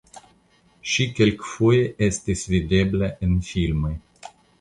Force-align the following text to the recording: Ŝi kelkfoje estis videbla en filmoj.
Ŝi 0.93 1.05
kelkfoje 1.19 1.83
estis 2.07 2.41
videbla 2.53 3.11
en 3.29 3.37
filmoj. 3.51 3.93